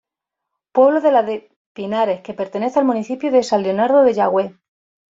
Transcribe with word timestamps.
Pueblo 0.71 0.99
de 0.99 1.11
la 1.11 1.21
de 1.21 1.51
Pinares 1.75 2.21
que 2.21 2.33
pertenece 2.33 2.79
al 2.79 2.85
municipio 2.85 3.31
de 3.31 3.43
San 3.43 3.61
Leonardo 3.61 4.01
de 4.01 4.15
Yagüe. 4.15 4.57